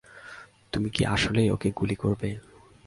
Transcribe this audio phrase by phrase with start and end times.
[0.73, 2.29] তুমি কি আসলেই ওকে গুলি করবে?